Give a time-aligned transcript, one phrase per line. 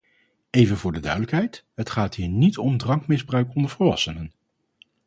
[0.51, 4.31] Even voor de duidelijkheid: het gaat hier niet om drankmisbruik onder volwassenen.